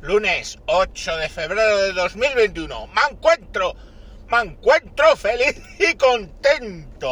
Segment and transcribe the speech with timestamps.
[0.00, 2.86] lunes 8 de febrero de 2021.
[2.88, 3.74] Me encuentro,
[4.28, 7.10] me encuentro feliz y contento.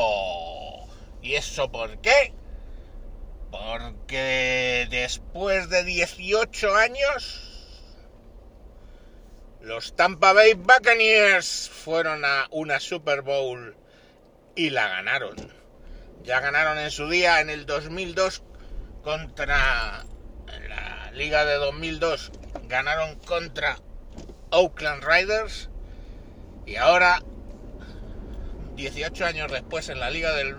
[1.22, 2.32] ¿Y eso por qué?
[3.50, 7.86] Porque después de 18 años,
[9.60, 13.76] los Tampa Bay Buccaneers fueron a una Super Bowl
[14.54, 15.34] y la ganaron.
[16.22, 18.42] Ya ganaron en su día en el 2002
[19.02, 20.04] contra
[20.68, 22.32] la Liga de 2002
[22.68, 23.78] ganaron contra
[24.50, 25.70] Oakland Riders
[26.66, 27.22] y ahora,
[28.74, 30.56] 18 años después, en la liga del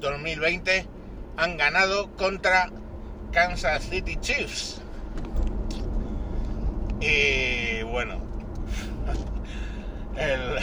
[0.00, 0.86] 2020,
[1.38, 2.70] han ganado contra
[3.32, 4.82] Kansas City Chiefs.
[7.00, 8.20] Y bueno,
[10.16, 10.58] el,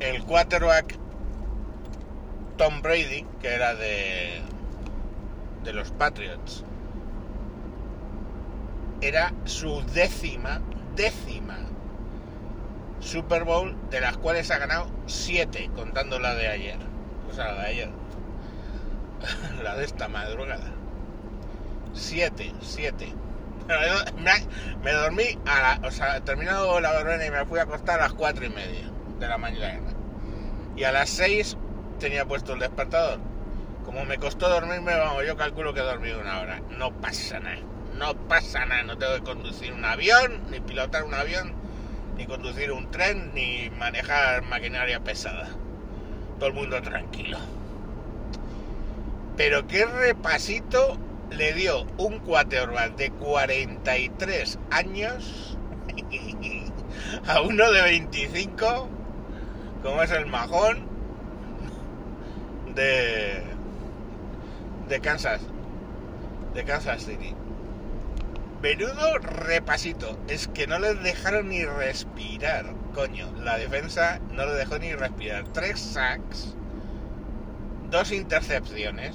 [0.00, 0.96] el quarterback
[2.56, 4.40] Tom Brady, que era de,
[5.64, 6.64] de los Patriots,
[9.06, 10.60] era su décima,
[10.96, 11.58] décima
[13.00, 16.78] Super Bowl, de las cuales ha ganado siete, contando la de ayer.
[17.30, 17.90] O sea, la de ayer.
[19.62, 20.72] la de esta madrugada.
[21.92, 23.12] Siete, siete.
[24.82, 28.04] Me, dormí a la, o sea, terminado la verbena y me fui a acostar a
[28.04, 28.90] las cuatro y media
[29.20, 29.92] de la mañana.
[30.76, 31.58] Y a las seis
[32.00, 33.20] tenía puesto el despertador.
[33.84, 36.60] Como me costó dormirme, vamos, yo calculo que he dormido una hora.
[36.70, 37.58] No pasa nada
[37.98, 41.52] no pasa nada, no tengo que conducir un avión, ni pilotar un avión,
[42.16, 45.48] ni conducir un tren, ni manejar maquinaria pesada.
[46.38, 47.38] Todo el mundo tranquilo.
[49.36, 50.98] Pero qué repasito
[51.30, 55.56] le dio un quarterback de 43 años
[57.26, 58.88] a uno de 25,
[59.82, 60.86] como es el majón
[62.74, 63.42] de,
[64.88, 65.40] de Kansas,
[66.54, 67.34] de Kansas City.
[68.64, 70.18] Menudo repasito.
[70.26, 73.30] Es que no les dejaron ni respirar, coño.
[73.42, 75.44] La defensa no le dejó ni respirar.
[75.52, 76.54] Tres sacks,
[77.90, 79.14] dos intercepciones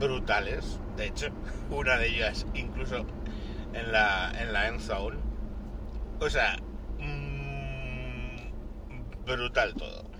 [0.00, 0.80] brutales.
[0.96, 1.28] De hecho,
[1.70, 3.06] una de ellas incluso
[3.74, 5.16] en la, en la end zone.
[6.18, 6.56] O sea,
[6.98, 8.38] mmm,
[9.24, 10.10] brutal todo.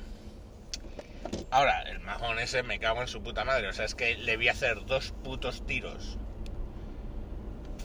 [1.51, 3.67] Ahora, el majón ese me cago en su puta madre.
[3.67, 6.21] O sea, es que le vi hacer dos putos tiros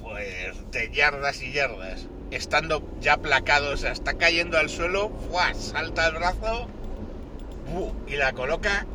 [0.05, 5.11] pues de yardas y yardas, estando ya placado, o sea, está cayendo al suelo,
[5.55, 6.67] salta el brazo
[8.05, 8.85] y la coloca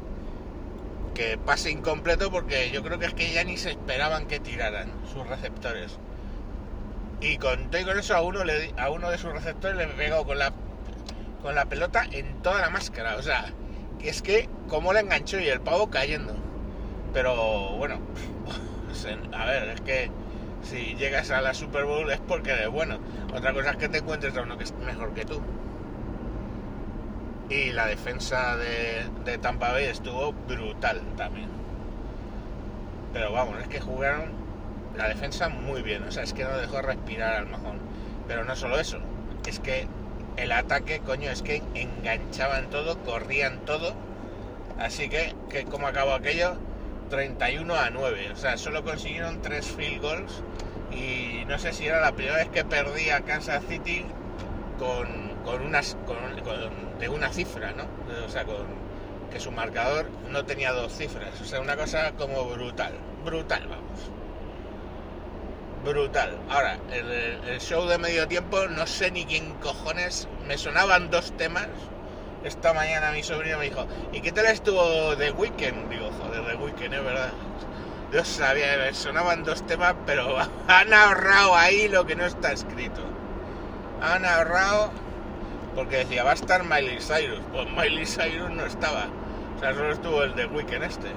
[1.14, 4.92] que pase incompleto porque yo creo que es que ya ni se esperaban que tiraran
[5.12, 5.98] sus receptores.
[7.20, 9.88] Y con todo y con eso a uno, le, a uno de sus receptores le
[9.88, 10.52] pegó con la,
[11.42, 13.16] con la pelota en toda la máscara.
[13.16, 13.52] O sea,
[14.00, 16.34] es que como le enganchó y el pavo cayendo.
[17.12, 17.98] Pero bueno,
[19.36, 20.10] a ver, es que
[20.62, 22.98] si llegas a la Super Bowl es porque eres bueno.
[23.34, 25.40] Otra cosa es que te encuentres a uno que es mejor que tú.
[27.48, 31.48] Y la defensa de, Tampa Bay estuvo brutal también.
[33.12, 34.30] Pero vamos, es que jugaron
[34.96, 36.04] la defensa muy bien.
[36.04, 37.78] O sea, es que no dejó respirar al majón.
[38.28, 38.98] Pero no solo eso,
[39.46, 39.88] es que
[40.36, 43.94] el ataque, coño, es que enganchaban todo, corrían todo.
[44.78, 46.56] Así que, que ¿cómo acabó aquello?
[47.10, 48.30] 31 a 9.
[48.32, 50.42] O sea, solo consiguieron 3 field goals
[50.90, 54.06] y no sé si era la primera vez que perdía Kansas City
[54.78, 56.16] con, con unas con,
[56.98, 57.84] de una cifra, ¿no?
[58.24, 58.64] O sea, con
[59.30, 61.40] que su marcador no tenía dos cifras.
[61.40, 62.94] O sea, una cosa como brutal.
[63.24, 64.10] Brutal, vamos.
[65.84, 66.38] Brutal.
[66.48, 67.10] Ahora, el,
[67.48, 70.28] el show de medio tiempo, no sé ni quién cojones.
[70.46, 71.68] Me sonaban dos temas
[72.44, 75.90] esta mañana mi sobrino me dijo, ¿y qué tal estuvo The Weekend?
[75.90, 77.30] Digo, joder, Weekend, es verdad.
[78.12, 80.36] Yo sabía, sonaban dos temas, pero
[80.68, 83.02] han ahorrado ahí lo que no está escrito.
[84.02, 84.90] Han ahorrado
[85.74, 87.40] porque decía, va a estar Miley Cyrus.
[87.52, 89.06] Pues Miley Cyrus no estaba.
[89.56, 91.08] O sea, solo estuvo el The Weekend este.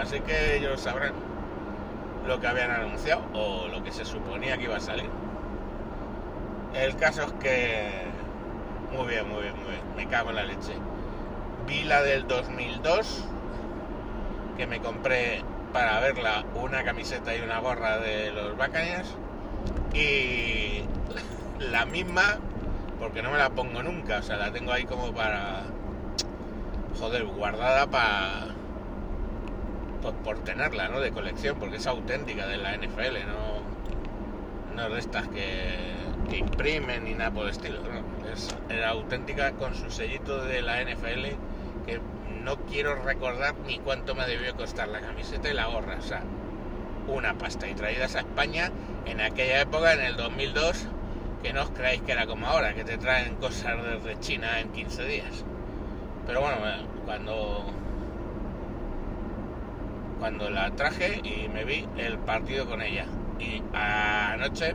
[0.00, 1.14] Así que ellos sabrán
[2.26, 5.10] lo que habían anunciado o lo que se suponía que iba a salir.
[6.74, 8.04] El caso es que
[8.92, 9.82] muy bien, muy bien, muy bien.
[9.96, 10.74] Me cago en la leche.
[11.66, 13.24] Vi la del 2002,
[14.58, 15.40] que me compré
[15.72, 19.14] para verla una camiseta y una gorra de los Buccaneers.
[19.94, 20.82] Y
[21.60, 22.38] la misma,
[22.98, 25.62] porque no me la pongo nunca, o sea, la tengo ahí como para.
[26.98, 28.48] Joder, guardada para.
[30.02, 31.00] Por, por tenerla, ¿no?
[31.00, 34.76] De colección, porque es auténtica de la NFL, no.
[34.76, 37.78] No de estas que imprimen ni nada por el estilo.
[38.32, 41.36] es auténtica con su sellito de la NFL
[41.86, 42.00] que
[42.44, 45.96] no quiero recordar ni cuánto me debió costar la camiseta y la gorra.
[45.98, 46.22] O sea,
[47.08, 48.70] una pasta y traídas a España
[49.06, 50.86] en aquella época, en el 2002,
[51.42, 54.70] que no os creáis que era como ahora, que te traen cosas desde China en
[54.70, 55.44] 15 días.
[56.26, 56.56] Pero bueno,
[57.04, 57.72] cuando
[60.18, 63.06] cuando la traje y me vi el partido con ella.
[63.38, 64.74] Y anoche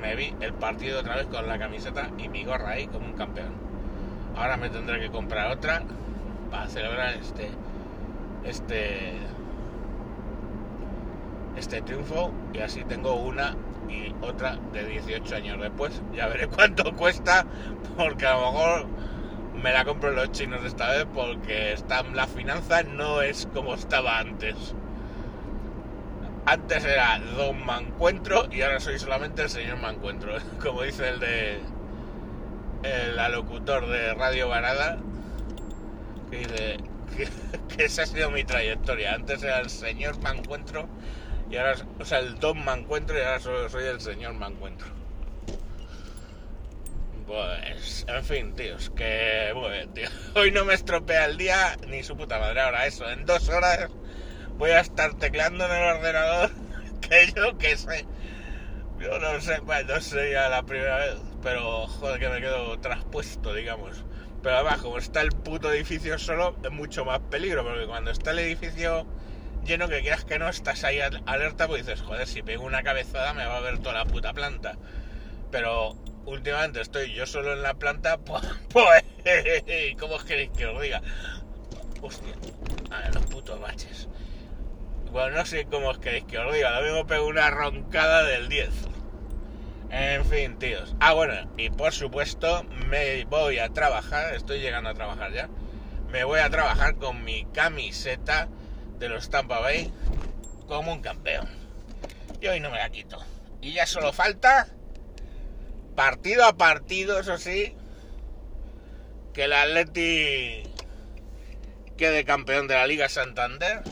[0.00, 3.14] me vi el partido otra vez con la camiseta y mi gorra ahí como un
[3.14, 3.52] campeón.
[4.36, 5.82] Ahora me tendré que comprar otra
[6.54, 7.50] para celebrar este
[8.44, 9.12] este
[11.56, 13.56] este triunfo y así tengo una
[13.88, 16.00] y otra de 18 años después.
[16.14, 17.44] Ya veré cuánto cuesta
[17.96, 18.86] porque a lo mejor
[19.60, 24.20] me la compro los chinos esta vez porque está, la finanza no es como estaba
[24.20, 24.54] antes.
[26.46, 31.60] Antes era Don Mancuentro y ahora soy solamente el señor Mancuentro, como dice el de
[32.84, 34.98] el alocutor de Radio Varada,
[36.34, 36.76] que dice
[37.76, 39.14] que, esa ha sido mi trayectoria.
[39.14, 40.88] Antes era el señor Mancuentro
[41.50, 44.88] y ahora, o sea, el Don Mancuentro y ahora soy, el señor Mancuentro.
[47.26, 52.16] Pues, en fin, tíos, que bueno, tío, hoy no me estropea el día ni su
[52.16, 52.60] puta madre.
[52.60, 53.88] Ahora eso, en dos horas
[54.58, 56.50] voy a estar tecleando en el ordenador
[57.00, 58.06] que yo que sé.
[58.98, 59.60] Yo no sé,
[60.00, 64.04] sé ya la primera vez, pero joder que me quedo traspuesto, digamos.
[64.44, 68.32] Pero además, como está el puto edificio solo, es mucho más peligro, porque cuando está
[68.32, 69.06] el edificio
[69.64, 73.32] lleno, que quieras que no, estás ahí alerta, pues dices, joder, si pego una cabezada
[73.32, 74.76] me va a ver toda la puta planta.
[75.50, 75.96] Pero
[76.26, 79.02] últimamente estoy yo solo en la planta, pues, pues
[79.98, 81.00] ¿cómo queréis que os diga?
[82.02, 82.34] Hostia,
[82.90, 84.08] a ver, los putos baches.
[85.10, 88.50] Bueno, no sé cómo os queréis que os diga, lo mismo pego una roncada del
[88.50, 88.68] 10.
[89.96, 90.92] En fin, tíos.
[90.98, 95.48] Ah, bueno, y por supuesto me voy a trabajar, estoy llegando a trabajar ya.
[96.10, 98.48] Me voy a trabajar con mi camiseta
[98.98, 99.92] de los Tampa Bay
[100.66, 101.48] como un campeón.
[102.40, 103.22] Y hoy no me la quito.
[103.60, 104.66] Y ya solo falta
[105.94, 107.76] partido a partido, eso sí,
[109.32, 110.64] que el Atleti
[111.96, 113.82] quede campeón de la Liga Santander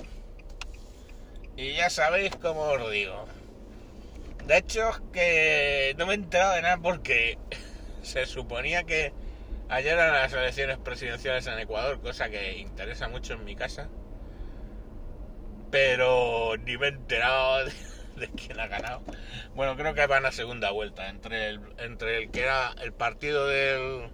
[1.57, 3.29] y ya sabéis cómo os digo.
[4.47, 7.39] De hecho, que no me he enterado de nada porque
[8.03, 9.13] se suponía que
[9.69, 13.89] ayer eran las elecciones presidenciales en Ecuador, cosa que interesa mucho en mi casa.
[15.71, 17.65] Pero ni me he enterado
[18.17, 19.03] de, quién ha ganado.
[19.55, 23.47] Bueno, creo que van a segunda vuelta entre el, entre el que era el partido
[23.47, 24.11] del,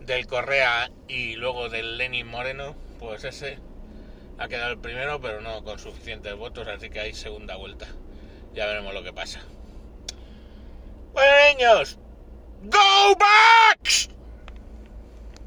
[0.00, 3.58] del Correa y luego del Lenin Moreno, pues ese
[4.38, 7.86] ha quedado el primero, pero no con suficientes votos, así que hay segunda vuelta.
[8.52, 9.40] Ya veremos lo que pasa.
[11.18, 11.96] angels
[12.68, 14.08] Go Bucks!